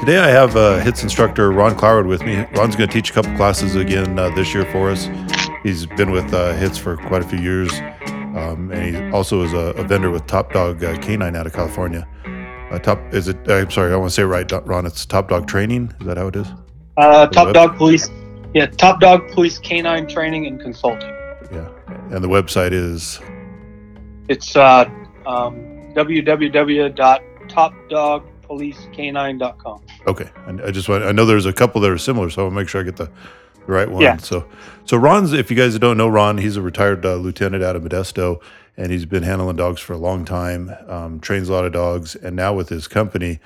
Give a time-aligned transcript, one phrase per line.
[0.00, 2.36] Today I have uh, HITS instructor Ron Cloward with me.
[2.54, 5.10] Ron's going to teach a couple classes again uh, this year for us.
[5.62, 7.70] He's been with uh, HITS for quite a few years,
[8.34, 11.52] um, and he also is a, a vendor with Top Dog uh, Canine out of
[11.52, 12.08] California.
[12.70, 13.36] Uh, top is it?
[13.46, 14.86] I'm sorry, I want to say it right, Ron.
[14.86, 15.92] It's Top Dog Training.
[16.00, 16.46] Is that how it is?
[16.96, 18.08] Uh, top Dog Police.
[18.54, 21.10] Yeah, Top Dog Police Canine Training and Consulting.
[21.52, 21.68] Yeah,
[22.10, 23.20] and the website is.
[24.28, 24.88] It's uh,
[25.26, 25.92] um,
[28.50, 29.82] www.topdogpolicecanine.com.
[30.06, 32.50] Okay, and I just want I know there's a couple that are similar, so I'll
[32.50, 33.06] make sure I get the,
[33.66, 34.02] the right one.
[34.02, 34.16] Yeah.
[34.18, 34.46] So,
[34.84, 37.82] so Ron's if you guys don't know Ron, he's a retired uh, lieutenant out of
[37.82, 38.42] Modesto,
[38.76, 40.70] and he's been handling dogs for a long time.
[40.88, 43.40] Um, trains a lot of dogs, and now with his company,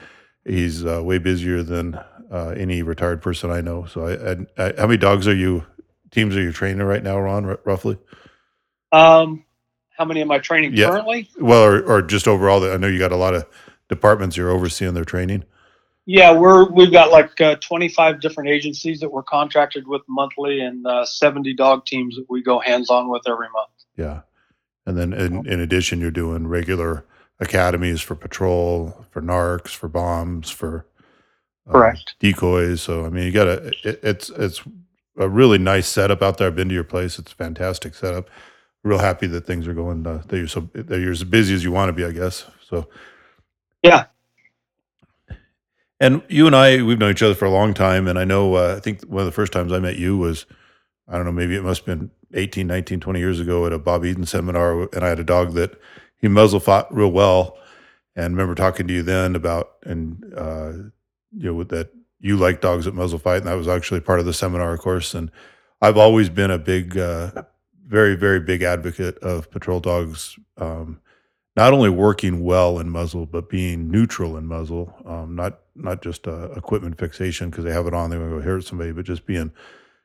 [0.45, 1.95] he's uh, way busier than
[2.31, 3.87] uh, any retired person I know.
[3.87, 5.65] So, I, I, I, how many dogs are you
[6.11, 7.45] teams are you training right now, Ron?
[7.45, 7.99] R- roughly?
[8.93, 9.45] Um,
[9.97, 10.89] how many am I training Yeah.
[10.89, 11.29] currently?
[11.39, 12.65] Well, or, or just overall?
[12.73, 13.47] I know you got a lot of
[13.95, 15.45] departments you're overseeing their training.
[16.07, 20.87] Yeah, we're we've got like uh, 25 different agencies that we're contracted with monthly, and
[20.87, 23.71] uh, 70 dog teams that we go hands on with every month.
[23.97, 24.21] Yeah.
[24.87, 27.07] And then in, in addition, you're doing regular
[27.41, 30.87] academies for patrol, for narcs, for bombs, for
[31.67, 32.17] uh, Correct.
[32.21, 32.83] decoys.
[32.83, 34.63] So I mean, you got to it, it's it's
[35.17, 36.49] a really nice setup out there.
[36.49, 38.29] I've been to your place; it's a fantastic setup.
[38.83, 41.65] Real happy that things are going uh, that you're so that you're as busy as
[41.65, 42.45] you want to be, I guess.
[42.69, 42.89] So
[43.85, 44.07] Yeah.
[46.01, 48.55] And you and I, we've known each other for a long time, and I know
[48.57, 50.47] uh, I think one of the first times I met you was
[51.09, 53.79] I don't know, maybe it must have been 18, 19, 20 years ago at a
[53.79, 54.89] Bob Eden seminar.
[54.95, 55.79] And I had a dog that
[56.17, 57.59] he muzzle fought real well.
[58.17, 60.73] And remember talking to you then about, and, uh,
[61.37, 61.91] you know, that
[62.21, 63.39] you like dogs that muzzle fight.
[63.39, 65.15] And that was actually part of the seminar, of course.
[65.15, 65.31] And
[65.83, 67.43] I've always been a big, uh,
[67.87, 71.01] very, very big advocate of patrol dogs, um,
[71.57, 76.29] not only working well in muzzle, but being neutral in muzzle, um, not, not just
[76.29, 79.05] uh, equipment fixation because they have it on, they want to go hurt somebody, but
[79.05, 79.53] just being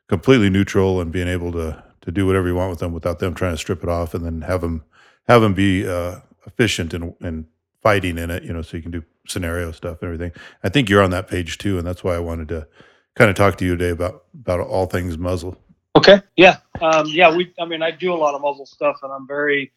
[0.10, 3.34] completely neutral and being able to to do whatever you want with them without them
[3.34, 4.84] trying to strip it off and then have them
[5.28, 6.18] have them be uh,
[6.48, 7.48] efficient in, in
[7.82, 10.32] fighting in it you know so you can do scenario stuff and everything
[10.64, 12.68] i think you're on that page too and that's why i wanted to
[13.16, 15.58] kind of talk to you today about about all things muzzle
[15.96, 16.22] Okay.
[16.38, 16.58] Yeah.
[16.82, 17.36] Um, yeah.
[17.36, 17.54] We.
[17.60, 19.74] I mean, I do a lot of muzzle stuff, and I'm very.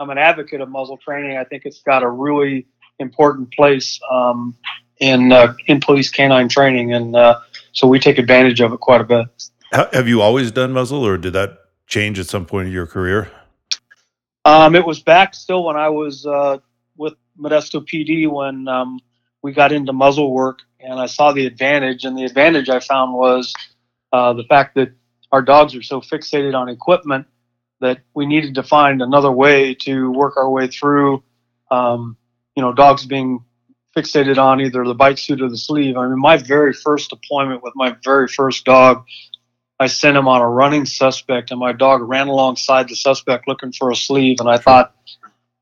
[0.00, 1.36] I'm an advocate of muzzle training.
[1.36, 2.66] I think it's got a really
[2.98, 4.56] important place um,
[5.00, 7.40] in uh, in police canine training, and uh,
[7.72, 9.26] so we take advantage of it quite a bit.
[9.72, 13.30] Have you always done muzzle or did that change at some point in your career
[14.44, 16.58] Um, it was back still when I was uh,
[16.96, 19.00] with Modesto PD when um,
[19.42, 22.04] we got into muzzle work, and I saw the advantage.
[22.04, 23.52] And the advantage I found was
[24.12, 24.92] uh, the fact that
[25.32, 27.26] our dogs are so fixated on equipment
[27.82, 31.22] that we needed to find another way to work our way through.
[31.70, 32.16] Um,
[32.56, 33.44] you know, dogs being
[33.96, 35.96] fixated on either the bite suit or the sleeve.
[35.96, 39.04] I mean, my very first deployment with my very first dog,
[39.78, 43.72] I sent him on a running suspect, and my dog ran alongside the suspect looking
[43.72, 44.38] for a sleeve.
[44.40, 44.94] And I thought,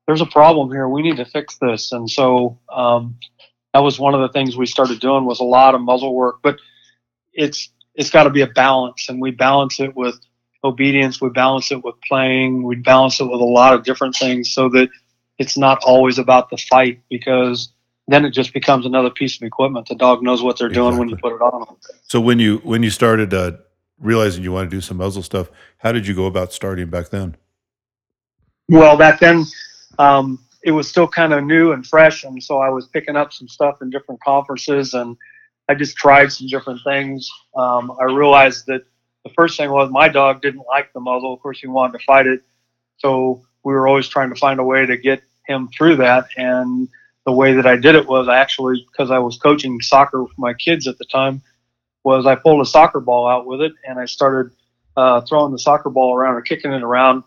[0.07, 0.87] there's a problem here.
[0.87, 1.91] We need to fix this.
[1.91, 3.17] And so um,
[3.73, 6.39] that was one of the things we started doing was a lot of muzzle work.
[6.43, 6.57] But
[7.33, 10.19] it's it's got to be a balance, and we balance it with
[10.63, 11.19] obedience.
[11.21, 12.63] We balance it with playing.
[12.63, 14.89] We balance it with a lot of different things so that
[15.37, 17.73] it's not always about the fight because
[18.07, 19.87] then it just becomes another piece of equipment.
[19.87, 21.77] The dog knows what they're doing when you put it on them.
[22.03, 23.53] so when you when you started uh,
[23.99, 27.09] realizing you want to do some muzzle stuff how did you go about starting back
[27.09, 27.35] then
[28.69, 29.45] Well, back then,
[29.99, 33.33] um, it was still kind of new and fresh, and so I was picking up
[33.33, 35.17] some stuff in different conferences, and
[35.67, 37.29] I just tried some different things.
[37.55, 38.83] Um, I realized that
[39.23, 41.33] the first thing was my dog didn't like the muzzle.
[41.33, 42.41] Of course, he wanted to fight it,
[42.97, 46.27] so we were always trying to find a way to get him through that.
[46.37, 46.89] And
[47.25, 50.53] the way that I did it was actually, because I was coaching soccer with my
[50.53, 51.41] kids at the time,
[52.03, 54.51] was I pulled a soccer ball out with it, and I started
[54.97, 57.23] uh, throwing the soccer ball around or kicking it around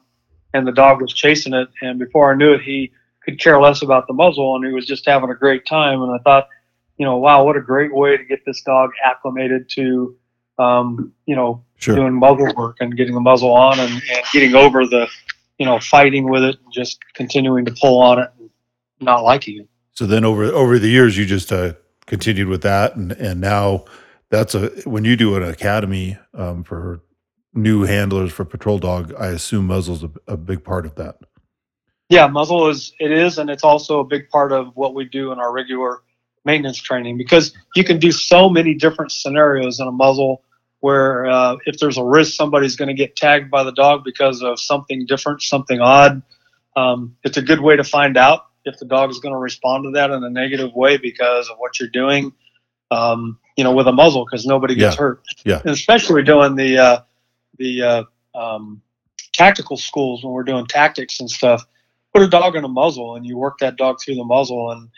[0.54, 1.68] and the dog was chasing it.
[1.82, 2.92] And before I knew it, he
[3.24, 6.00] could care less about the muzzle and he was just having a great time.
[6.00, 6.48] And I thought,
[6.96, 10.16] you know, wow, what a great way to get this dog acclimated to,
[10.58, 14.54] um, you know, sure doing muzzle work and getting the muzzle on and, and getting
[14.54, 15.08] over the,
[15.58, 18.50] you know, fighting with it and just continuing to pull on it and
[19.00, 19.68] not liking it.
[19.92, 21.74] So then over over the years, you just uh,
[22.06, 23.84] continued with that, and and now
[24.30, 27.00] that's a when you do an academy um, for
[27.52, 31.18] new handlers for patrol dog, I assume muzzle's a, a big part of that.
[32.08, 35.32] Yeah, muzzle is it is, and it's also a big part of what we do
[35.32, 36.02] in our regular
[36.44, 40.42] maintenance training because you can do so many different scenarios in a muzzle
[40.80, 44.42] where uh, if there's a risk somebody's going to get tagged by the dog because
[44.42, 46.22] of something different, something odd,
[46.76, 49.84] um, it's a good way to find out if the dog is going to respond
[49.84, 52.32] to that in a negative way because of what you're doing.
[52.90, 55.00] Um, you know, with a muzzle because nobody gets Yeah.
[55.00, 55.22] hurt.
[55.44, 55.60] Yeah.
[55.60, 57.00] And especially doing the uh,
[57.58, 58.02] the uh,
[58.34, 58.82] um,
[59.32, 61.64] tactical schools when we're doing tactics and stuff.
[62.12, 64.88] Put a dog in a muzzle and you work that dog through the muzzle and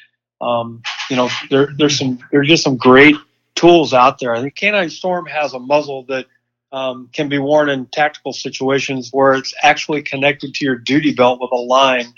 [0.41, 3.17] um, you know there there's some there's just some great
[3.55, 4.35] tools out there.
[4.35, 6.27] I think Canine Storm has a muzzle that
[6.73, 11.41] um, can be worn in tactical situations where it's actually connected to your duty belt
[11.41, 12.13] with a line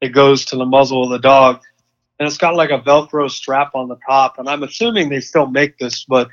[0.00, 1.62] that goes to the muzzle of the dog.
[2.18, 4.38] And it's got like a Velcro strap on the top.
[4.38, 6.28] And I'm assuming they still make this, but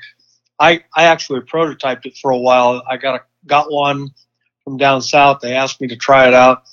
[0.58, 2.82] I, I actually prototyped it for a while.
[2.88, 4.10] I got a, got one
[4.64, 5.40] from down south.
[5.40, 6.64] They asked me to try it out.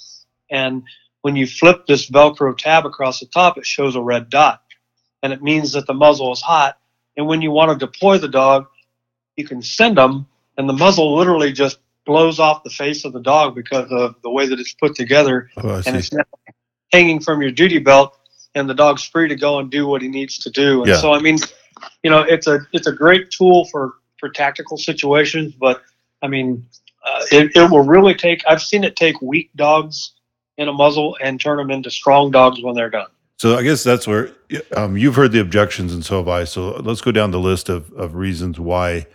[0.49, 0.83] And
[1.21, 4.61] when you flip this Velcro tab across the top, it shows a red dot.
[5.23, 6.77] And it means that the muzzle is hot.
[7.17, 8.67] And when you want to deploy the dog,
[9.35, 10.27] you can send them,
[10.57, 14.29] and the muzzle literally just blows off the face of the dog because of the
[14.29, 16.09] way that it's put together Oh, and it's
[16.91, 18.17] hanging from your duty belt
[18.55, 21.01] and the dog's free to go and do what he needs to do and Yeah.
[21.01, 21.37] so i mean
[22.03, 25.83] you know it's a it's a great tool for for tactical situations but
[26.21, 26.65] i mean
[27.05, 30.13] uh, it, it will really take i've seen it take weak dogs
[30.57, 33.83] in a muzzle and turn them into strong dogs when they're done So I guess
[33.83, 34.31] that's where
[34.75, 36.43] um, you've heard the objections, and so have I.
[36.43, 39.05] So let's go down the list of, of reasons why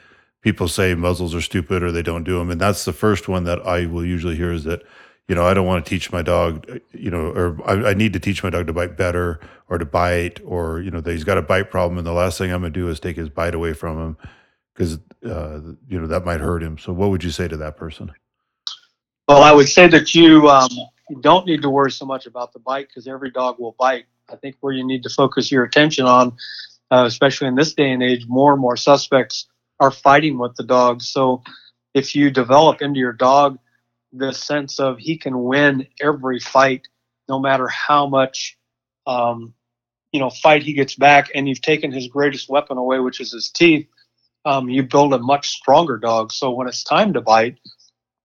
[0.42, 2.50] people say muzzles are stupid or they don't do them.
[2.50, 4.82] And that's the first one that I will usually hear is that,
[5.28, 8.12] you know, I don't want to teach my dog, you know, or I, I need
[8.12, 11.24] to teach my dog to bite better or to bite, or, you know, that he's
[11.24, 11.98] got a bite problem.
[11.98, 14.16] And the last thing I'm going to do is take his bite away from him
[14.74, 16.78] because, uh, you know, that might hurt him.
[16.78, 18.12] So what would you say to that person?
[19.28, 20.68] well i would say that you um,
[21.08, 24.04] you don't need to worry so much about the bite because every dog will bite
[24.30, 26.32] i think where you need to focus your attention on
[26.90, 29.46] uh, especially in this day and age more and more suspects
[29.80, 31.08] are fighting with the dogs.
[31.08, 31.42] so
[31.94, 33.58] if you develop into your dog
[34.12, 36.86] the sense of he can win every fight
[37.28, 38.58] no matter how much
[39.06, 39.54] um,
[40.12, 43.32] you know fight he gets back and you've taken his greatest weapon away which is
[43.32, 43.86] his teeth
[44.44, 47.58] um, you build a much stronger dog so when it's time to bite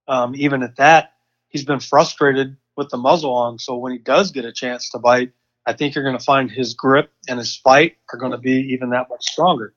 [0.07, 1.13] um, even at that
[1.47, 4.99] he's been frustrated with the muzzle on so when he does get a chance to
[4.99, 5.31] bite
[5.67, 8.53] i think you're going to find his grip and his fight are going to be
[8.73, 9.73] even that much stronger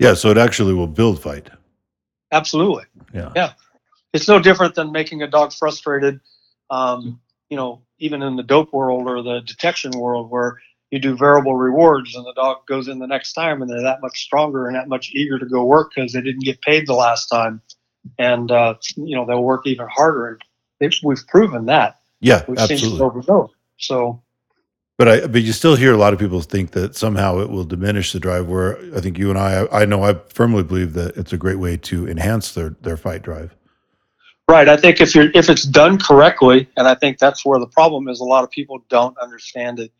[0.00, 0.14] Yeah.
[0.14, 1.48] So it actually will build fight.
[2.32, 3.30] absolutely Yeah.
[3.36, 3.52] Yeah.
[4.12, 6.20] it's no different than making a dog frustrated
[6.70, 7.20] um,
[7.50, 10.58] you know even in the dope world or the detection world where
[10.90, 14.00] you do variable rewards and the dog goes in the next time and they're that
[14.02, 16.94] much stronger and that much eager to go work because they didn't get paid the
[16.94, 17.60] last time
[18.18, 20.38] and uh, you know they'll work even harder
[20.80, 22.44] and we've proven that Yeah.
[22.48, 23.00] we've seen it Absolutely.
[23.06, 23.48] over and over
[23.78, 24.22] so
[25.02, 27.64] But I, but you still hear a lot of people think that somehow it will
[27.64, 28.46] diminish the drive.
[28.46, 31.58] Where I think you and I, I know I firmly believe that it's a great
[31.58, 33.52] way to enhance their their fight drive.
[34.48, 34.68] Right.
[34.68, 38.06] I think if you're if it's done correctly, and I think that's where the problem
[38.06, 38.20] is.
[38.20, 39.90] A lot of people don't understand it,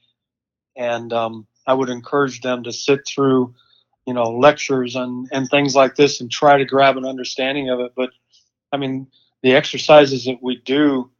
[0.76, 3.52] and um, I would encourage them to sit through,
[4.06, 7.80] you know, lectures and and things like this and try to grab an understanding of
[7.80, 7.90] it.
[7.96, 8.10] But
[8.70, 9.08] I mean,
[9.42, 11.10] the exercises that we do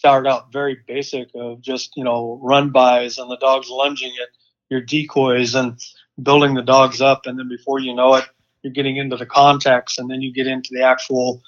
[0.00, 4.28] start out very basic of just you know run bys and the dogs lunging at
[4.70, 5.78] your decoys and
[6.22, 8.24] building the dogs up, and then before you know it,
[8.62, 11.42] you're getting into the contacts, and then you get into the actual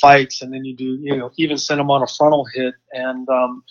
[0.00, 2.74] fights and then you do you know even send them on a frontal hit.
[2.92, 3.64] And um,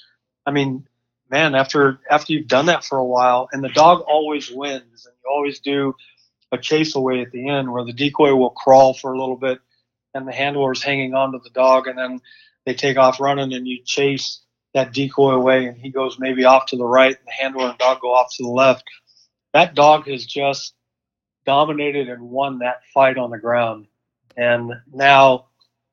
[0.46, 0.86] i mean
[1.30, 5.16] man after after you've done that for a while and the dog always wins and
[5.24, 5.96] you always do
[6.52, 9.60] a chase away at the end where the decoy will crawl for a little bit
[10.14, 12.20] and the handler is hanging on to the dog and then
[12.68, 14.42] they take off running and you chase
[14.74, 17.78] that decoy away and he goes maybe off to the right and the handler and
[17.78, 18.84] dog go off to the left
[19.54, 20.74] that dog has just
[21.46, 23.88] dominated and won that fight on the ground
[24.36, 25.46] and now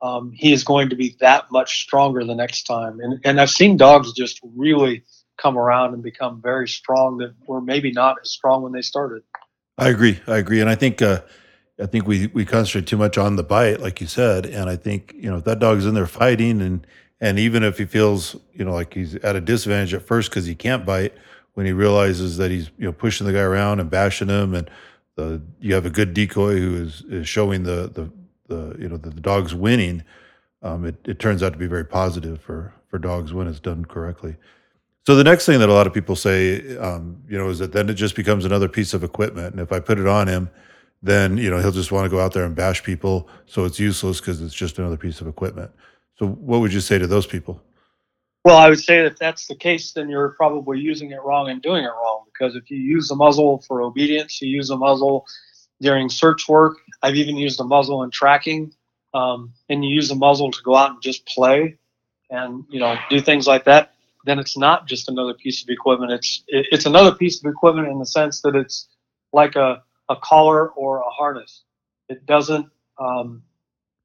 [0.02, 3.00] um, he is going to be that much stronger the next time.
[3.00, 5.02] And, and I've seen dogs just really
[5.38, 9.22] come around and become very strong that were maybe not as strong when they started.
[9.78, 10.20] I agree.
[10.26, 11.22] I agree, and I think uh,
[11.80, 14.76] I think we we concentrate too much on the bite, like you said, and I
[14.76, 16.86] think you know if that dog's in there fighting, and
[17.20, 20.46] and even if he feels you know like he's at a disadvantage at first because
[20.46, 21.14] he can't bite,
[21.54, 24.70] when he realizes that he's you know pushing the guy around and bashing him, and
[25.16, 28.10] the you have a good decoy who is is showing the the
[28.46, 30.04] the you know that the dog's winning,
[30.62, 33.84] um, it it turns out to be very positive for for dogs when it's done
[33.84, 34.36] correctly.
[35.06, 37.72] So the next thing that a lot of people say, um, you know, is that
[37.72, 40.50] then it just becomes another piece of equipment, and if I put it on him,
[41.04, 43.28] then you know he'll just want to go out there and bash people.
[43.46, 45.70] So it's useless because it's just another piece of equipment.
[46.16, 47.62] So what would you say to those people?
[48.44, 51.62] Well, I would say if that's the case, then you're probably using it wrong and
[51.62, 52.24] doing it wrong.
[52.26, 55.26] Because if you use the muzzle for obedience, you use the muzzle
[55.80, 56.78] during search work.
[57.02, 58.72] I've even used the muzzle in tracking,
[59.12, 61.76] um, and you use the muzzle to go out and just play,
[62.30, 63.92] and you know do things like that.
[64.24, 66.12] Then it's not just another piece of equipment.
[66.12, 68.88] It's it, it's another piece of equipment in the sense that it's
[69.34, 71.62] like a a collar or a harness.
[72.08, 72.66] It doesn't
[72.98, 73.42] um,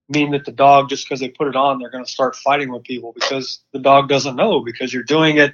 [0.07, 2.71] mean that the dog just because they put it on they're going to start fighting
[2.71, 5.53] with people because the dog doesn't know because you're doing it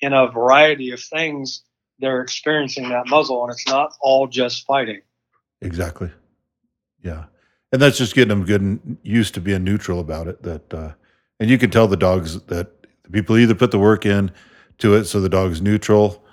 [0.00, 1.62] in a variety of things
[1.98, 5.00] they're experiencing that muzzle and it's not all just fighting
[5.62, 6.10] Exactly.
[7.02, 7.24] Yeah,
[7.72, 10.42] and that's just getting them good and used to being neutral about it.
[10.42, 10.92] That uh,
[11.38, 14.30] and you can tell the dogs that the people either put the work in
[14.78, 16.24] to it, so the dog's neutral,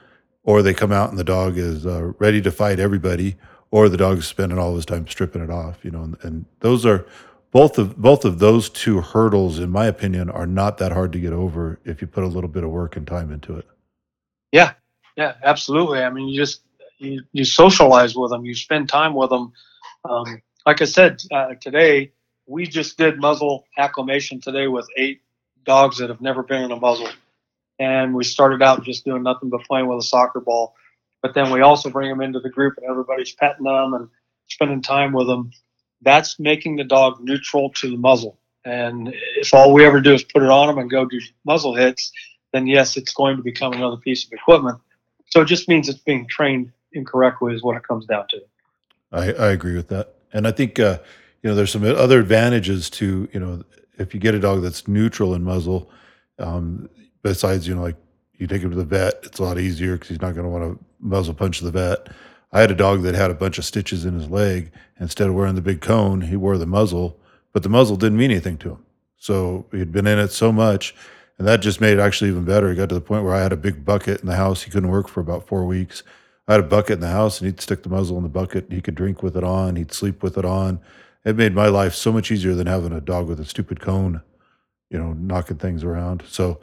[0.47, 3.35] or they come out and the dog is uh, ready to fight everybody,
[3.71, 5.85] or the dog's spending all his time stripping it off.
[5.85, 7.05] You know, and, and those are
[7.51, 11.19] both of both of those two hurdles, in my opinion, are not that hard to
[11.19, 13.67] get over if you put a little bit of work and time into it.
[14.53, 14.73] yeah
[15.17, 16.61] yeah absolutely i mean you just
[16.99, 19.53] you, you socialize with them you spend time with them
[20.09, 22.11] um, like i said uh, today
[22.47, 25.21] we just did muzzle acclimation today with eight
[25.65, 27.09] dogs that have never been in a muzzle
[27.79, 30.75] and we started out just doing nothing but playing with a soccer ball.
[31.21, 34.09] But then we also bring them into the group and everybody's petting them and
[34.47, 35.51] spending time with them.
[36.01, 38.37] That's making the dog neutral to the muzzle.
[38.63, 41.73] And if all we ever do is put it on them and go do muzzle
[41.73, 42.11] hits
[42.53, 44.79] then yes it's going to become another piece of equipment.
[45.29, 48.41] So it just means it's being trained incorrectly is what it comes down to.
[49.11, 50.99] I, I agree with that, and I think uh,
[51.41, 53.63] you know there's some other advantages to you know
[53.97, 55.89] if you get a dog that's neutral in muzzle.
[56.39, 56.89] Um,
[57.27, 57.97] besides, you know, like
[58.37, 60.49] you take him to the vet, it's a lot easier because he's not going to
[60.49, 62.07] want to muzzle punch the vet.
[62.51, 64.71] I had a dog that had a bunch of stitches in his leg.
[64.99, 67.19] Instead of wearing the big cone, he wore the muzzle,
[67.53, 68.85] but the muzzle didn't mean anything to him.
[69.17, 70.95] So he'd been in it so much,
[71.37, 72.69] and that just made it actually even better.
[72.69, 74.63] He got to the point where I had a big bucket in the house.
[74.63, 76.03] He couldn't work for about four weeks.
[76.47, 78.71] I had a bucket in the house, and he'd stick the muzzle in the bucket.
[78.71, 79.75] He could drink with it on.
[79.75, 80.79] He'd sleep with it on.
[81.25, 84.21] It made my life so much easier than having a dog with a stupid cone,
[84.89, 86.23] you know, knocking things around.
[86.27, 86.61] So,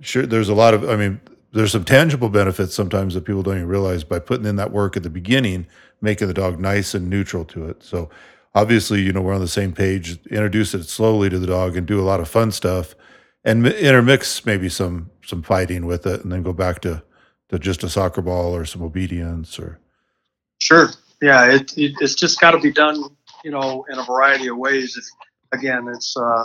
[0.00, 0.88] sure, there's a lot of.
[0.88, 1.20] I mean,
[1.52, 4.96] there's some tangible benefits sometimes that people don't even realize by putting in that work
[4.96, 5.66] at the beginning,
[6.00, 7.82] making the dog nice and neutral to it.
[7.82, 8.10] So,
[8.54, 10.18] obviously, you know, we're on the same page.
[10.26, 12.94] Introduce it slowly to the dog and do a lot of fun stuff,
[13.44, 17.02] and intermix maybe some some fighting with it, and then go back to
[17.48, 19.80] to just a soccer ball or some obedience or
[20.58, 20.90] Sure.
[21.22, 23.02] Yeah, it, it it's just got to be done,
[23.44, 24.96] you know, in a variety of ways.
[24.96, 25.10] It's,
[25.52, 26.44] again, it's uh,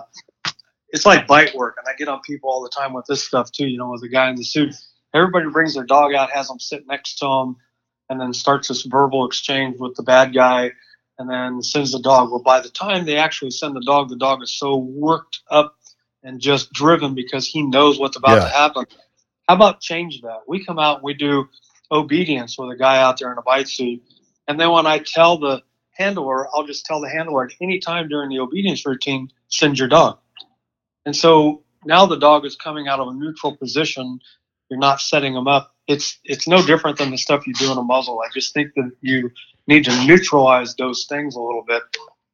[0.94, 3.52] it's like bite work, and I get on people all the time with this stuff
[3.52, 3.68] too.
[3.68, 4.76] You know, with the guy in the suit,
[5.14, 7.58] everybody brings their dog out, has them sit next to them,
[8.10, 10.72] and then starts this verbal exchange with the bad guy,
[11.18, 12.30] and then sends the dog.
[12.32, 15.76] Well, by the time they actually send the dog, the dog is so worked up
[16.22, 18.44] and just driven because he knows what's about Yeah.
[18.46, 18.86] to happen.
[19.50, 20.42] How about change that?
[20.48, 21.50] We come out and we do
[21.92, 24.02] obedience with a guy out there in a bite suit.
[24.48, 28.08] And then when I tell the handler, I'll just tell the handler at any time
[28.08, 30.20] during the obedience routine, send your dog.
[31.06, 34.20] And so now the dog is coming out of a neutral position.
[34.70, 35.74] You're not setting them up.
[35.88, 38.22] It's it's no different than the stuff you do in a muzzle.
[38.22, 39.30] I just think that you
[39.68, 41.84] need to neutralize those things a little bit.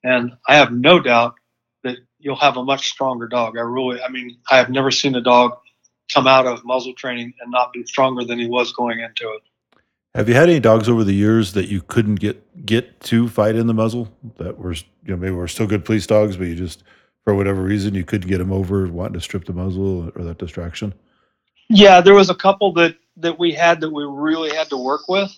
[0.04, 1.36] And I have no doubt
[1.84, 3.58] that you'll have a much stronger dog.
[3.58, 5.58] I really, I mean, I have never seen a dog
[6.14, 9.42] come out of muzzle training and not be stronger than he was going into it.
[10.16, 13.56] Have you had any dogs over the years that you couldn't get get to fight
[13.56, 16.56] in the muzzle that were you know maybe were still good police dogs, but you
[16.56, 16.84] just
[17.30, 20.40] for whatever reason you couldn't get them over wanting to strip the muzzle or that
[20.40, 20.96] distraction?
[21.70, 25.02] Yeah, there was a couple that that we had that we really had to work
[25.08, 25.32] with,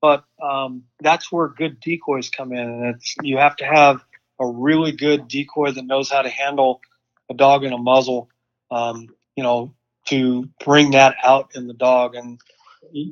[0.00, 4.02] but um, that's where good decoys come in, and it's you have to have
[4.40, 6.80] a really good decoy that knows how to handle
[7.30, 8.30] a dog in a muzzle,
[8.70, 9.74] um, you know,
[10.06, 12.14] to bring that out in the dog.
[12.14, 12.40] And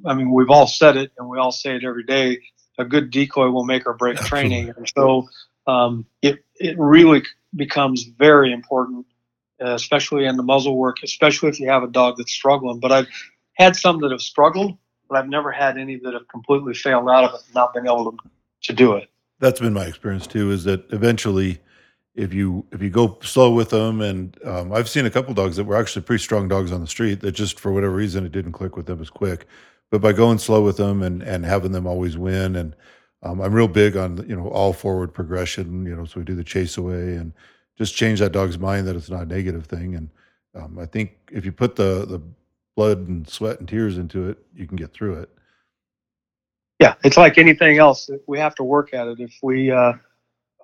[0.07, 2.39] I mean, we've all said it, and we all say it every day.
[2.79, 5.29] A good decoy will make or break training, and so
[5.67, 7.23] um, it it really
[7.55, 9.07] becomes very important
[9.63, 12.81] uh, especially in the muzzle work, especially if you have a dog that's struggling.
[12.81, 13.07] But I've
[13.55, 14.77] had some that have struggled,
[15.09, 18.11] but I've never had any that have completely failed out of it not been able
[18.11, 18.19] to,
[18.65, 19.09] to do it.
[19.39, 20.51] That's been my experience too.
[20.51, 21.61] Is that eventually,
[22.15, 25.57] if you if you go slow with them, and um, I've seen a couple dogs
[25.57, 28.33] that were actually pretty strong dogs on the street that just for whatever reason it
[28.33, 29.47] didn't click with them as quick.
[29.91, 32.75] But by going slow with them and and having them always win, and
[33.25, 35.87] um, I'm real big on you know all forward progression.
[35.87, 37.33] You know, so we do the chase away and
[37.77, 39.95] just change that dog's mind that it's not a negative thing.
[39.95, 40.11] And
[40.55, 42.21] um, I think if you put the the
[42.77, 45.31] blood and sweat and tears into it, you can get through it.
[46.81, 48.11] Yeah, it's like anything else.
[48.27, 49.21] We have to work at it.
[49.21, 49.95] If we uh,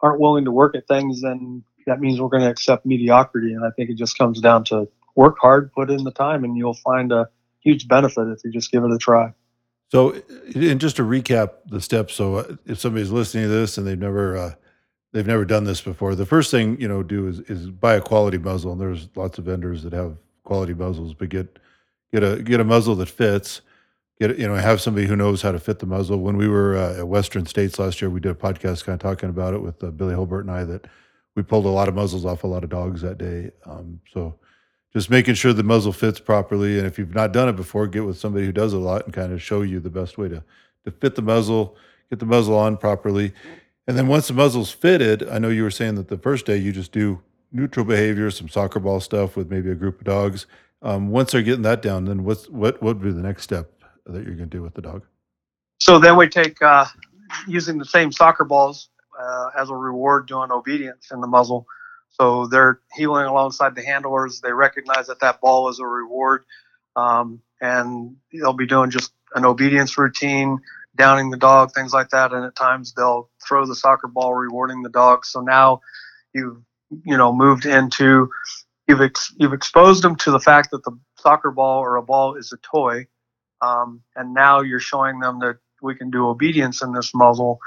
[0.03, 3.55] aren't willing to work at things, then that means we're going to accept mediocrity.
[3.55, 6.57] And I think it just comes down to work hard, put in the time, and
[6.57, 7.29] you'll find a
[7.61, 9.33] huge benefit if you just give it a try.
[9.91, 10.15] So,
[10.55, 13.99] and just to recap the steps, so uh, if somebody's listening to this and they've
[13.99, 14.55] never uh,
[15.13, 18.01] they've never done this before, the first thing you know do is is buy a
[18.01, 21.59] quality muzzle, and there's lots of vendors that have quality muzzles, but get
[22.13, 23.63] get a get a muzzle that fits.
[24.21, 26.19] Get you know have somebody who knows how to fit the muzzle.
[26.19, 29.01] When we were uh, at Western States last year, we did a podcast kind of
[29.01, 30.87] talking about it with uh, Billy Holbert and I that
[31.35, 33.51] we pulled a lot of muzzles off a lot of dogs that day.
[33.67, 34.39] Um, so
[34.93, 36.79] just making sure the muzzle fits properly.
[36.79, 39.15] And if you've not done it before, get with somebody who does a lot and
[39.15, 40.43] kind of show you the best way to,
[40.85, 41.77] to fit the muzzle,
[42.11, 43.33] get the muzzle on properly.
[43.87, 46.57] And then once the muzzle's fitted, I know you were saying that the first day
[46.57, 47.21] you just do
[47.53, 50.47] neutral behavior, some soccer ball stuff with maybe a group of dogs.
[50.83, 53.71] Um, once they're getting that down, then what's what would be the next step
[54.07, 55.05] that you're going to do with the dog?
[55.79, 56.87] So then we take uh,
[57.47, 61.67] using the same soccer balls uh, as a reward, doing obedience in the muzzle.
[62.11, 64.41] So they're heeling alongside the handlers.
[64.41, 66.45] They recognize that that ball is a reward,
[66.97, 70.59] um, and they'll be doing just an obedience routine,
[70.97, 72.33] downing the dog, things like that.
[72.33, 75.25] And at times they'll throw the soccer ball, rewarding the dog.
[75.25, 75.81] So now
[76.35, 76.63] you've
[77.05, 78.31] you know moved into
[78.89, 82.35] you've ex- you've exposed them to the fact that the soccer ball or a ball
[82.35, 83.07] is a toy,
[83.63, 87.61] um, and now you're showing them that we can do obedience in this muzzle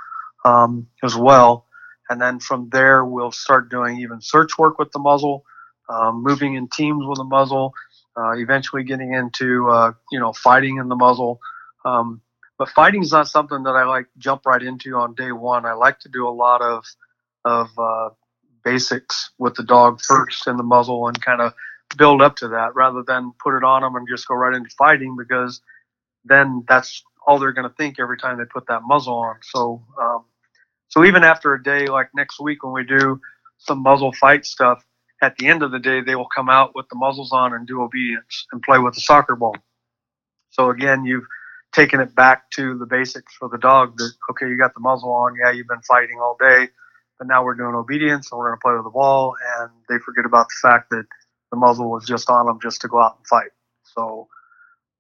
[0.45, 1.65] um, as well.
[2.13, 5.43] And then from there, we'll start doing even search work with the muzzle,
[5.89, 7.73] um, moving in teams with the muzzle,
[8.15, 11.39] uh, eventually getting into uh, you know fighting in the muzzle.
[11.83, 12.21] Um,
[12.59, 15.65] but fighting is not something that I like jump right into on day one.
[15.65, 16.85] I like to do a lot of
[17.45, 18.09] of uh,
[18.63, 21.53] basics with the dog first in the muzzle and kind of
[21.97, 24.69] build up to that rather than put it on them and just go right into
[24.77, 25.61] fighting because
[26.25, 29.37] then that's all they're going to think every time they put that muzzle on.
[29.41, 30.25] So um,
[30.93, 33.19] so even after a day like next week when we do
[33.57, 34.85] some muzzle fight stuff,
[35.23, 37.65] at the end of the day they will come out with the muzzles on and
[37.65, 39.55] do obedience and play with the soccer ball.
[40.51, 41.25] So again, you've
[41.71, 45.11] taken it back to the basics for the dog that okay, you got the muzzle
[45.11, 46.69] on, yeah, you've been fighting all day,
[47.17, 49.97] but now we're doing obedience and we're going to play with the ball and they
[49.97, 51.07] forget about the fact that
[51.49, 53.49] the muzzle was just on them just to go out and fight.
[53.81, 54.27] So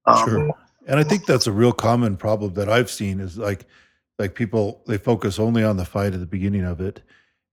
[0.07, 0.55] um, sure.
[0.87, 3.67] And I think that's a real common problem that I've seen is like
[4.19, 7.01] like people they focus only on the fight at the beginning of it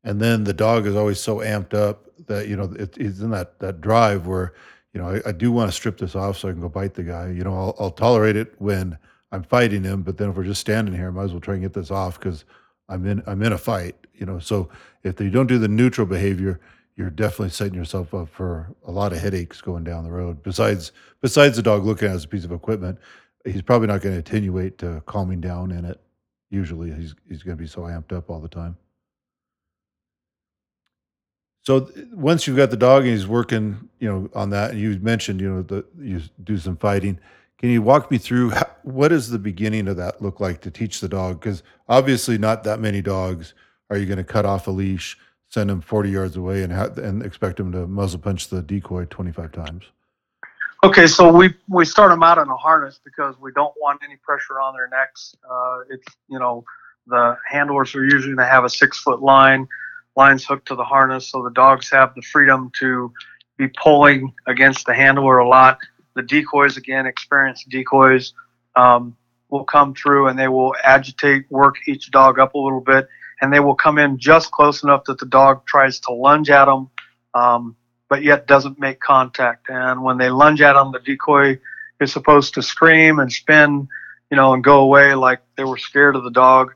[0.04, 3.30] and then the dog is always so amped up that you know it, it's in
[3.30, 4.54] that that drive where
[4.94, 6.94] you know I, I, do want to strip this off so I can go bite
[6.94, 7.28] the guy.
[7.30, 8.98] You know, I'll, I'll, tolerate it when
[9.32, 11.54] I'm fighting him, but then if we're just standing here, I might as well try
[11.54, 12.44] and get this off because
[12.88, 13.96] I'm in I'm in a fight.
[14.14, 14.68] You know, so
[15.02, 16.60] if you don't do the neutral behavior,
[16.96, 20.42] you're definitely setting yourself up for a lot of headaches going down the road.
[20.42, 22.98] Besides besides the dog looking at as a piece of equipment,
[23.44, 26.00] he's probably not going to attenuate to calming down in it
[26.50, 28.76] usually he's he's going to be so amped up all the time.
[31.62, 34.80] So uh, once you've got the dog and he's working, you know, on that, and
[34.80, 37.18] you mentioned, you know, that you do some fighting.
[37.58, 40.70] Can you walk me through how, what does the beginning of that look like to
[40.70, 41.40] teach the dog?
[41.40, 43.52] Because obviously, not that many dogs
[43.90, 46.94] are you going to cut off a leash, send them forty yards away, and ha-
[46.96, 49.84] and expect them to muzzle punch the decoy twenty five times.
[50.82, 54.16] Okay, so we we start them out in a harness because we don't want any
[54.16, 55.36] pressure on their necks.
[55.48, 56.64] Uh, it's you know
[57.06, 59.68] the handlers are usually going to have a six foot line,
[60.16, 63.12] lines hooked to the harness, so the dogs have the freedom to
[63.58, 65.78] be pulling against the handler a lot.
[66.14, 68.32] The decoys again, experienced decoys
[68.74, 69.14] um,
[69.50, 73.06] will come through and they will agitate, work each dog up a little bit,
[73.42, 76.64] and they will come in just close enough that the dog tries to lunge at
[76.64, 76.88] them.
[77.34, 77.76] Um,
[78.10, 79.70] but yet doesn't make contact.
[79.70, 81.58] And when they lunge at them, the decoy
[82.00, 83.88] is supposed to scream and spin,
[84.30, 86.74] you know, and go away like they were scared of the dog.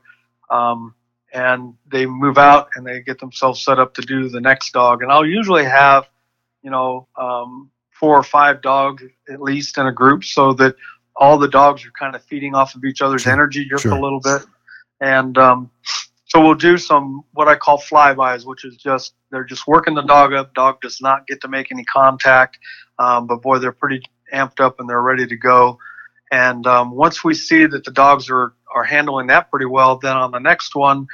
[0.49, 0.95] Um,
[1.33, 5.03] and they move out and they get themselves set up to do the next dog.
[5.03, 6.07] And I'll usually have,
[6.63, 10.75] you know, um, four or five dogs at least in a group so that
[11.17, 13.33] all the dogs are kind of feeding off of each other's sure.
[13.33, 13.93] energy just sure.
[13.93, 14.43] a little bit.
[15.01, 15.69] And um,
[16.35, 20.01] so we'll do some what I call flybys, which is just they're just working the
[20.01, 20.53] dog up.
[20.53, 22.59] Dog does not get to make any contact,
[22.99, 24.01] um, but boy, they're pretty
[24.33, 25.79] amped up and they're ready to go.
[26.33, 30.17] And um, once we see that the dogs are are handling that pretty well, then
[30.17, 31.07] on the next one,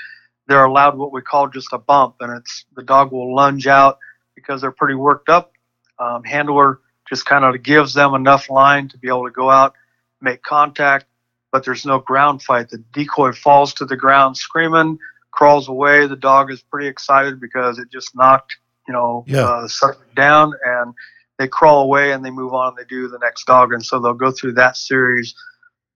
[0.48, 4.00] they're allowed what we call just a bump, and it's the dog will lunge out
[4.34, 5.52] because they're pretty worked up.
[6.00, 9.76] Um, handler just kind of gives them enough line to be able to go out,
[10.20, 11.06] make contact,
[11.52, 12.70] but there's no ground fight.
[12.70, 14.98] The decoy falls to the ground screaming,
[15.32, 16.08] crawls away.
[16.08, 19.44] The dog is pretty excited because it just knocked, you know, yeah.
[19.44, 19.68] uh,
[20.16, 20.94] down, and
[21.38, 22.70] they crawl away and they move on.
[22.70, 25.36] And they do the next dog, and so they'll go through that series,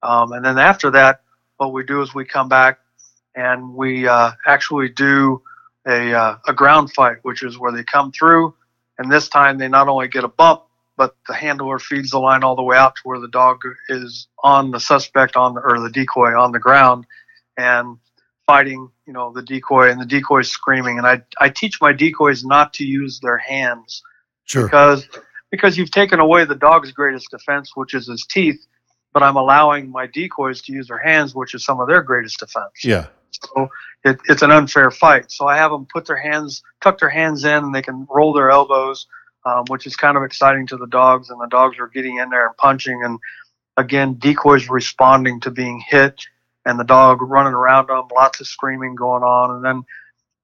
[0.04, 1.22] um, and then after that,
[1.58, 2.80] what we do is we come back
[3.36, 5.42] and we uh, actually do
[5.88, 8.54] a, uh, a ground fight, which is where they come through,
[8.98, 10.64] and this time they not only get a bump,
[10.98, 14.28] but the handler feeds the line all the way out to where the dog is
[14.44, 17.06] on the suspect on the or the decoy on the ground,
[17.58, 17.98] and
[18.46, 20.98] fighting, you know, the decoy, and the decoy is screaming.
[20.98, 24.04] And I I teach my decoys not to use their hands
[24.46, 24.66] Sure.
[24.66, 25.08] because
[25.52, 28.66] because you've taken away the dog's greatest defense, which is his teeth,
[29.14, 32.40] but I'm allowing my decoys to use their hands, which is some of their greatest
[32.40, 32.84] defense.
[32.84, 33.08] Yeah.
[33.32, 33.70] So
[34.04, 35.32] it, it's an unfair fight.
[35.32, 38.34] So I have them put their hands, tuck their hands in, and they can roll
[38.34, 39.08] their elbows,
[39.46, 41.30] um, which is kind of exciting to the dogs.
[41.30, 43.04] And the dogs are getting in there and punching.
[43.04, 43.20] And
[43.78, 46.26] again, decoys responding to being hit,
[46.66, 49.56] and the dog running around them, lots of screaming going on.
[49.56, 49.84] And then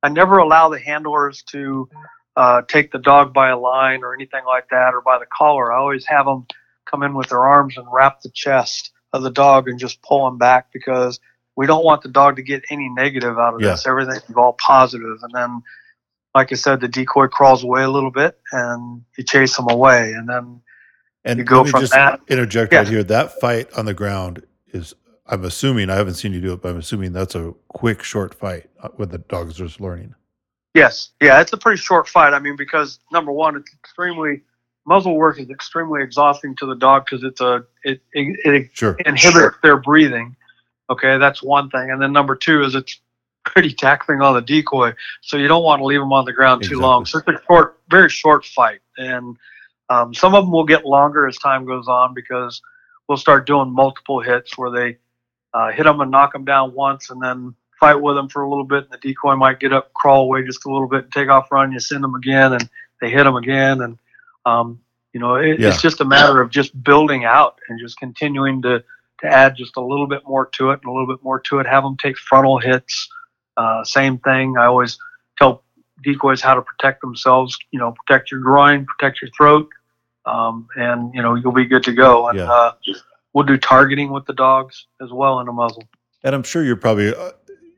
[0.04, 1.90] I never allow the handlers to
[2.36, 5.74] uh, take the dog by a line or anything like that, or by the collar.
[5.74, 6.46] I always have them
[6.86, 10.28] come in with their arms and wrap the chest of the dog and just pull
[10.28, 11.20] him back because
[11.56, 13.72] we don't want the dog to get any negative out of Yeah.
[13.72, 13.86] this.
[13.86, 15.18] Everything's all positive.
[15.22, 15.62] And then,
[16.34, 20.14] like I said, the decoy crawls away a little bit and you chase him away.
[20.14, 20.62] And then,
[21.24, 22.80] And You go from just that- interject Yeah.
[22.80, 23.04] right here.
[23.04, 24.96] That fight on the ground is,
[25.28, 28.34] I'm assuming, I haven't seen you do it, but I'm assuming that's a quick, short
[28.34, 30.16] fight uh, when the dog's just learning.
[30.74, 32.34] yes, yeah, it's a pretty short fight.
[32.34, 34.42] I mean, because number one, it's extremely,
[34.88, 38.96] muzzle work is extremely exhausting to the dog because it's a, it, it, it Sure.
[39.06, 40.36] inhibits their breathing.
[40.90, 41.92] Okay, that's one thing.
[41.92, 43.00] And then number two is it's
[43.44, 46.64] pretty tackling on the decoy, so you don't want to leave them on the ground
[46.64, 47.06] too long.
[47.06, 49.38] So it's a short, very short fight, and
[49.90, 52.62] um, some of them will get longer as time goes on because
[53.08, 54.98] we'll start doing multiple hits where they
[55.54, 58.50] uh, hit them and knock them down once, and then fight with them for a
[58.50, 58.84] little bit.
[58.86, 61.52] And the decoy might get up, crawl away just a little bit, and take off
[61.52, 61.72] run.
[61.72, 62.70] You send them again, and
[63.02, 63.98] they hit them again, and
[64.46, 64.80] um,
[65.14, 65.70] you know it, Yeah.
[65.70, 68.84] it's just a matter of just building out and just continuing to
[69.22, 71.60] to add just a little bit more to it and a little bit more to
[71.60, 71.68] it.
[71.68, 73.08] Have them take frontal hits.
[73.62, 74.58] Uh, same thing.
[74.58, 74.98] I always
[75.38, 75.64] tell
[76.04, 77.58] decoys how to protect themselves.
[77.72, 79.70] You know, protect your groin, protect your throat,
[80.26, 82.28] um, and you know you'll be good to go.
[82.28, 82.52] And Yeah.
[82.52, 82.72] uh,
[83.34, 85.84] we'll do targeting with the dogs as well in the muzzle.
[86.24, 87.32] And I'm sure you're probably uh,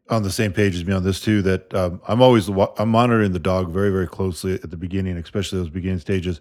[0.10, 1.42] on the same page as me on this too.
[1.42, 5.60] That um, I'm always I'm monitoring the dog very very closely at the beginning, especially
[5.60, 6.40] those beginning stages.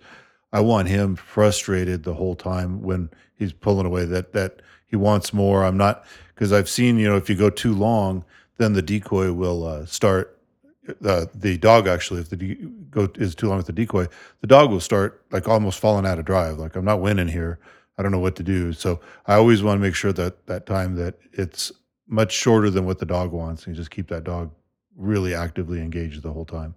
[0.52, 4.04] I want him frustrated the whole time when he's pulling away.
[4.04, 5.64] That that he wants more.
[5.64, 8.24] I'm not because I've seen you know if you go too long,
[8.58, 10.38] then the decoy will uh, start.
[11.04, 12.54] Uh, the dog actually, if the de-
[12.90, 14.06] go is too long with the decoy,
[14.40, 16.58] the dog will start like almost falling out of drive.
[16.58, 17.58] Like I'm not winning here.
[17.98, 18.72] I don't know what to do.
[18.72, 21.70] So I always want to make sure that that time that it's
[22.08, 24.50] much shorter than what the dog wants, and you just keep that dog
[24.96, 26.74] really actively engaged the whole time.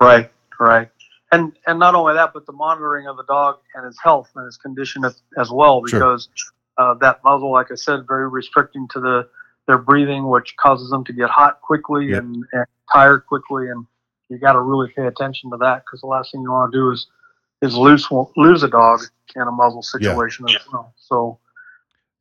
[0.00, 0.88] Right, right.
[1.32, 4.44] And and not only that, but the monitoring of the dog and his health and
[4.44, 6.00] his condition as, as well, Sure.
[6.00, 6.28] because
[6.76, 9.28] uh, that muzzle, like I said, very restricting to the
[9.66, 12.22] their breathing, which causes them to get hot quickly Yep.
[12.22, 13.86] and, and tired quickly, and
[14.28, 16.78] you got to really pay attention to that because the last thing you want to
[16.78, 17.06] do is
[17.62, 19.00] is lose lose a dog
[19.36, 20.92] in a muzzle situation as well.
[20.96, 21.38] So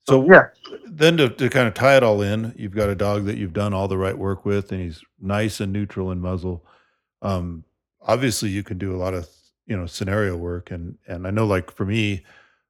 [0.08, 0.47] So yeah,
[0.86, 3.54] then to, to kind of tie it all in, you've got a dog that you've
[3.54, 6.63] done all the right work with, and he's nice and neutral in muzzle.
[7.21, 7.63] Um,
[8.01, 9.27] obviously, you can do a lot of
[9.65, 12.23] you know scenario work, and and I know like for me,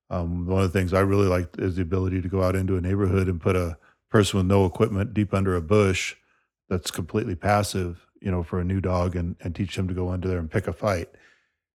[0.09, 2.77] um, one of the things I really like is the ability to go out into
[2.77, 3.77] a neighborhood and put a
[4.11, 6.15] person with no equipment deep under a bush
[6.69, 10.09] that's completely passive, you know, for a new dog, and and teach them to go
[10.09, 11.09] under there and pick a fight.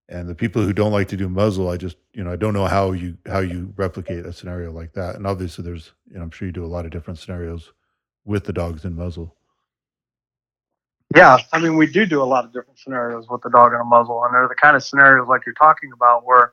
[0.09, 2.55] And the people who don't like to do muzzle, I just, you know, I don't
[2.55, 5.17] know how you how you replicate a scenario like that.
[5.17, 7.73] And obviously, there's, you know, I'm sure you do a lot of different scenarios
[8.25, 9.35] with the dogs in muzzle.
[11.15, 13.81] Yeah, I mean, we do do a lot of different scenarios with the dog in
[13.81, 16.53] a muzzle, and they're the kind of scenarios like you're talking about where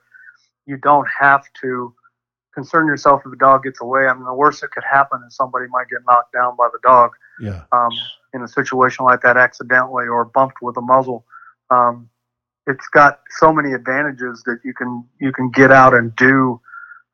[0.65, 1.93] you don't have to
[2.53, 4.07] concern yourself if the dog gets away.
[4.07, 6.79] I mean, the worst that could happen is somebody might get knocked down by the
[6.83, 7.91] dog Yeah, um,
[8.33, 11.25] in a situation like that accidentally or bumped with a muzzle.
[11.69, 12.09] Um,
[12.67, 16.61] it's got so many advantages that you can you can get out and do,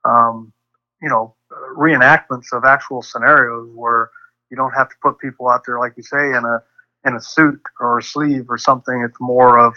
[0.05, 0.53] um,
[1.01, 1.35] you know,
[1.75, 4.11] reenactments of actual scenarios where
[4.51, 6.61] you don't have to put people out there like you say in a
[7.05, 9.01] in a suit or a sleeve or something.
[9.01, 9.73] It's more of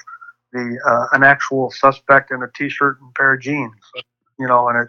[0.53, 3.73] the uh, an actual suspect in a t-shirt and pair of jeans,
[4.39, 4.89] you know, and it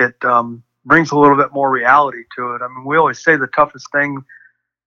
[0.00, 2.62] it um, brings a little bit more reality to it.
[2.62, 4.22] I mean, we always say the toughest thing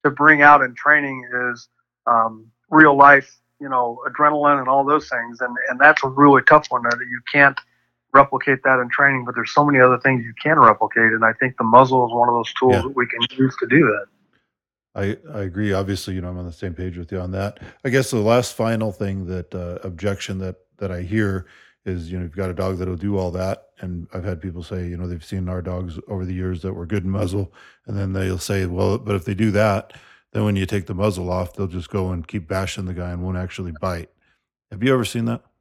[0.04, 1.68] to bring out in training is
[2.08, 6.42] um, real life, you know, adrenaline and all those things, and and that's a really
[6.44, 7.58] tough one that you can't
[8.14, 9.24] replicate that in training.
[9.26, 12.14] But there's so many other things you can replicate, and I think the muzzle is
[12.14, 12.82] one of those tools Yeah.
[12.82, 14.06] that we can use to do that.
[14.96, 15.74] I I agree.
[15.74, 17.60] Obviously, you know, I'm on the same page with you on that.
[17.86, 21.46] I guess the last final thing that uh, objection that that I hear
[21.86, 24.64] is you know you've got a dog that'll do all that, and I've had people
[24.64, 27.54] say you know they've seen our dogs over the years that were good in muzzle,
[27.86, 29.94] and then they'll say, well, but if they do that,
[30.32, 33.12] then when you take the muzzle off, they'll just go and keep bashing the guy
[33.12, 34.10] and won't actually bite.
[34.72, 35.42] Have you ever seen that?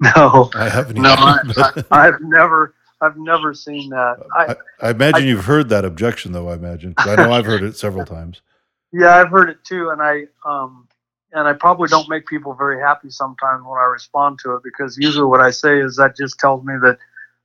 [0.00, 1.00] No, I haven't.
[1.00, 4.16] no, either, I, I, i've never, I've never seen that.
[4.36, 6.48] I, I, imagine you've heard that objection, though.
[6.48, 8.42] I imagine I know I've heard it several times.
[8.92, 10.88] Yeah, I've heard it too, and I um
[11.32, 14.98] and I probably don't make people very happy sometimes when I respond to it because
[14.98, 16.98] usually what I say is that just tells me that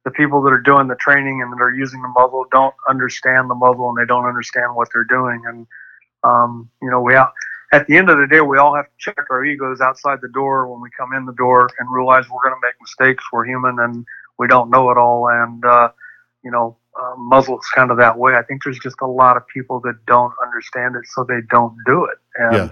[0.04, 3.50] the people that are doing the training and that are using the muzzle don't understand
[3.50, 5.67] the muzzle and they don't understand what they're doing and
[6.23, 9.26] um you know we at the end of the day we all have to check
[9.30, 12.56] our egos outside the door when we come in the door and realize we're going
[12.56, 14.06] to make mistakes we're human and
[14.39, 15.89] we don't know it all and uh
[16.43, 18.34] you know uh, muzzle's kind of that way.
[18.34, 21.76] I think there's just a lot of people that don't understand it, so they don't
[21.86, 22.17] do it.
[22.36, 22.69] And Yeah.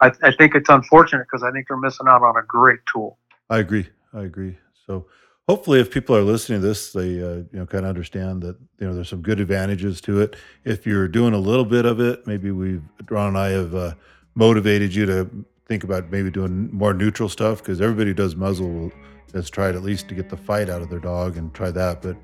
[0.00, 3.18] I, I think it's unfortunate because I think they're missing out on a great tool.
[3.48, 3.88] I agree.
[4.14, 4.56] I agree.
[4.86, 5.06] So
[5.48, 8.56] hopefully, if people are listening to this, they uh, you know kind of understand that
[8.78, 10.36] you know there's some good advantages to it.
[10.64, 13.94] If you're doing a little bit of it, maybe we've Ron and I have uh,
[14.34, 15.30] motivated you to
[15.66, 18.90] think about maybe doing more neutral stuff because everybody who does muzzle
[19.34, 22.02] has tried at least to get the fight out of their dog and try that,
[22.02, 22.16] but.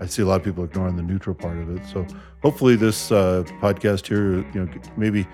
[0.00, 1.86] I see a lot of people ignoring the neutral part of it.
[1.86, 2.04] So
[2.42, 5.24] hopefully this uh, podcast here, you know, maybe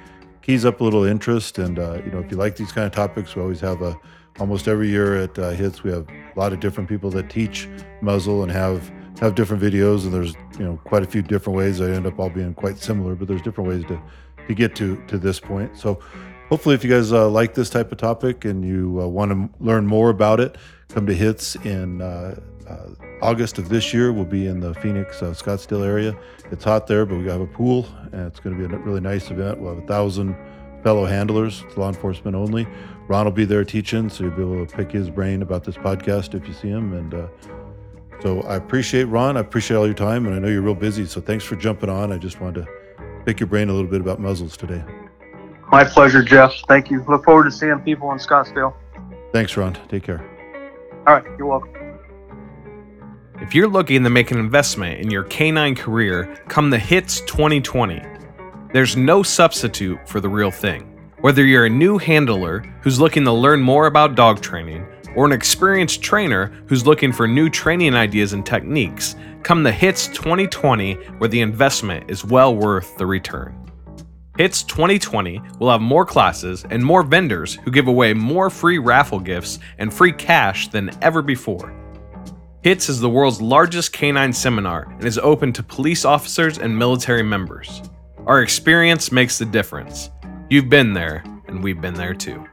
[0.43, 1.59] keys up a little interest.
[1.59, 3.99] And uh, you know, if you like these kind of topics, we always have a
[4.39, 7.69] almost every year at uh, Hits we have a lot of different people that teach
[8.01, 10.05] muzzle and have have different videos.
[10.05, 11.79] And there's you know quite a few different ways.
[11.79, 14.01] They end up all being quite similar, but there's different ways to
[14.49, 15.77] to get to to this point.
[15.77, 16.01] So
[16.49, 19.65] hopefully, if you guys uh, like this type of topic and you uh, want to
[19.65, 20.57] learn more about it,
[20.89, 22.01] come to Hits in.
[22.71, 26.17] Uh, August of this year, we'll be in the Phoenix, uh, Scottsdale area.
[26.51, 29.01] It's hot there, but we have a pool, and it's going to be a really
[29.01, 29.61] nice event.
[29.61, 30.37] We'll have a thousand
[30.83, 32.67] fellow handlers, it's law enforcement only.
[33.09, 35.77] Ron will be there teaching, so you'll be able to pick his brain about this
[35.77, 36.93] podcast if you see him.
[36.93, 37.27] And uh,
[38.23, 39.37] so I appreciate Ron.
[39.37, 41.91] I appreciate all your time, and I know you're real busy, so thanks for jumping
[41.91, 42.13] on.
[42.13, 42.69] I just wanted to
[43.27, 44.83] pick your brain a little bit about muzzles today.
[45.71, 46.53] My pleasure, Jeff.
[46.67, 47.05] Thank you.
[47.09, 48.75] Look forward to seeing people in Scottsdale.
[49.33, 49.77] Thanks, Ron.
[49.89, 50.21] Take care.
[51.07, 51.80] All right, you're welcome.
[53.41, 58.03] If you're looking to make an investment in your canine career, come the HITS 2020.
[58.75, 60.83] There's no substitute for the real thing.
[61.23, 65.33] Whether you're a new handler who's looking to learn more about dog training, or an
[65.33, 71.29] experienced trainer who's looking for new training ideas and techniques, come the HITS 2020 where
[71.29, 73.57] the investment is well worth the return.
[74.37, 79.19] HITS 2020 will have more classes and more vendors who give away more free raffle
[79.19, 81.75] gifts and free cash than ever before.
[82.63, 87.23] HITS is the world's largest canine seminar and is open to police officers and military
[87.23, 87.81] members.
[88.27, 90.11] Our experience makes the difference.
[90.51, 92.45] You've been there, and we've been there too.